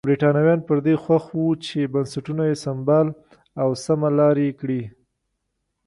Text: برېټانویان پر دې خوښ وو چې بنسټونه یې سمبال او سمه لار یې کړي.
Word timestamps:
برېټانویان 0.07 0.59
پر 0.67 0.77
دې 0.85 0.95
خوښ 1.03 1.25
وو 1.37 1.49
چې 1.65 1.79
بنسټونه 1.93 2.43
یې 2.49 2.55
سمبال 2.65 3.07
او 3.61 3.69
سمه 3.85 4.09
لار 4.17 4.35
یې 4.45 4.51
کړي. 4.59 4.83